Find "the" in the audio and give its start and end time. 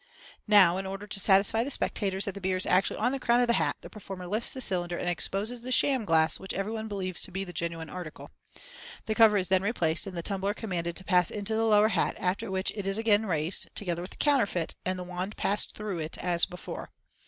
1.63-1.69, 2.33-2.41, 3.11-3.19, 3.45-3.53, 3.81-3.87, 4.51-4.59, 5.61-5.71, 7.43-7.53, 9.05-9.13, 10.17-10.23, 11.53-11.65, 14.09-14.17, 14.97-15.03